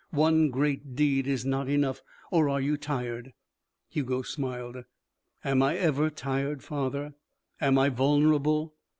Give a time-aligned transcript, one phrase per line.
[0.09, 2.01] One great deed is not enough
[2.31, 3.33] or are you tired?"
[3.87, 4.77] Hugo smiled.
[5.45, 7.13] "Am I ever tired, father?
[7.61, 8.73] Am I vulnerable?"